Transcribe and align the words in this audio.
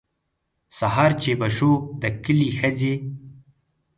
سهار 0.79 1.11
چې 1.21 1.31
به 1.39 1.47
شو 1.57 1.71
د 2.01 2.03
کلي 2.23 2.49
ښځې. 2.59 2.93